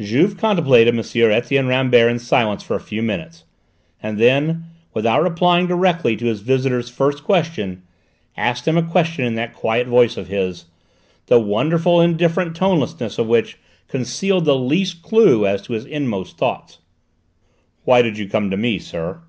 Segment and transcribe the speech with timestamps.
[0.00, 1.30] Juve contemplated M.
[1.30, 3.44] Etienne Rambert in silence for a few minutes,
[4.02, 7.82] and then, without replying directly to his visitor's first question,
[8.36, 10.64] asked him a question in that quiet voice of his,
[11.28, 16.78] the wonderful indifferent tonelessness of which concealed the least clue to his inmost thoughts.
[17.84, 19.20] "Why do you come to me, sir?"